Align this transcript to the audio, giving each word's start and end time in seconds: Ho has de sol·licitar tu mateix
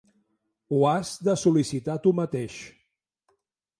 Ho 0.75 0.79
has 0.91 1.11
de 1.27 1.35
sol·licitar 1.43 1.99
tu 2.07 2.17
mateix 2.23 2.57